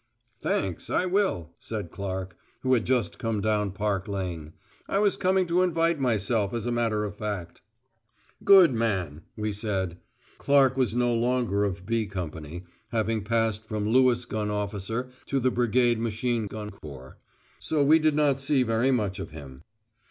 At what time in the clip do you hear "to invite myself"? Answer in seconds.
5.45-6.55